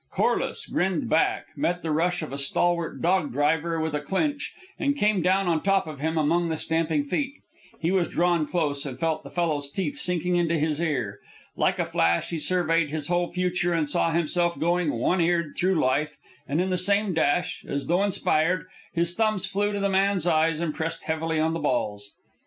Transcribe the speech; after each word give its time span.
Corliss 0.09 0.65
grinned 0.65 1.11
back, 1.11 1.49
met 1.55 1.83
the 1.83 1.91
rush 1.91 2.23
of 2.23 2.33
a 2.33 2.37
stalwart 2.39 3.03
dog 3.03 3.31
driver 3.31 3.79
with 3.79 3.93
a 3.93 3.99
clinch, 4.01 4.51
and 4.79 4.95
came 4.97 5.21
down 5.21 5.47
on 5.47 5.61
top 5.61 5.85
of 5.85 5.99
him 5.99 6.17
among 6.17 6.49
the 6.49 6.57
stamping 6.57 7.03
feet. 7.03 7.33
He 7.79 7.91
was 7.91 8.07
drawn 8.07 8.47
close, 8.47 8.83
and 8.83 8.99
felt 8.99 9.21
the 9.23 9.29
fellow's 9.29 9.69
teeth 9.69 9.95
sinking 9.97 10.37
into 10.37 10.57
his 10.57 10.79
ear. 10.81 11.19
Like 11.55 11.77
a 11.77 11.85
flash, 11.85 12.31
he 12.31 12.39
surveyed 12.39 12.89
his 12.89 13.09
whole 13.09 13.29
future 13.31 13.73
and 13.75 13.87
saw 13.87 14.11
himself 14.11 14.57
going 14.59 14.91
one 14.91 15.21
eared 15.21 15.55
through 15.55 15.79
life, 15.79 16.17
and 16.47 16.59
in 16.59 16.71
the 16.71 16.79
same 16.79 17.13
dash, 17.13 17.63
as 17.67 17.85
though 17.85 18.01
inspired, 18.03 18.65
his 18.95 19.13
thumbs 19.13 19.45
flew 19.45 19.71
to 19.71 19.79
the 19.79 19.87
man's 19.87 20.25
eyes 20.25 20.59
and 20.59 20.73
pressed 20.73 21.03
heavily 21.03 21.39
on 21.39 21.53
the 21.53 21.59
balls. 21.59 22.15